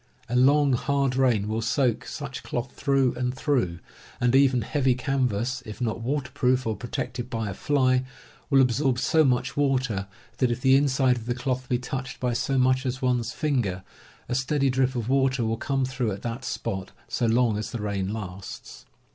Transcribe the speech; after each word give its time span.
A 0.27 0.35
long, 0.35 0.73
hard 0.73 1.15
rain 1.15 1.47
will 1.47 1.61
soak 1.61 2.05
such 2.07 2.41
cloth 2.41 2.71
through 2.71 3.13
and 3.13 3.35
through, 3.35 3.77
and 4.19 4.35
even 4.35 4.63
heavy 4.63 4.95
can 4.95 5.27
vas, 5.27 5.61
if 5.63 5.79
not 5.79 6.01
waterproofed 6.01 6.65
or 6.65 6.75
protected 6.75 7.29
by 7.29 7.51
a 7.51 7.53
fly, 7.53 8.03
will 8.49 8.61
ab 8.61 8.69
sorb 8.71 8.97
so 8.97 9.23
much 9.23 9.55
water 9.55 10.07
that 10.39 10.49
if 10.49 10.59
the 10.61 10.75
inside 10.75 11.17
of 11.17 11.27
the 11.27 11.35
cloth 11.35 11.69
be 11.69 11.77
touched 11.77 12.19
by 12.19 12.33
so 12.33 12.57
much 12.57 12.83
as 12.83 13.03
one's 13.03 13.31
finger 13.31 13.83
a 14.27 14.33
steady 14.33 14.71
drip 14.71 14.95
of 14.95 15.07
water 15.07 15.45
will 15.45 15.55
come 15.57 15.85
through 15.85 16.11
at 16.11 16.23
that 16.23 16.43
spot 16.43 16.89
so 17.07 17.27
long 17.27 17.55
as 17.55 17.69
the 17.69 17.79
rain 17.79 18.11
lasts. 18.11 18.87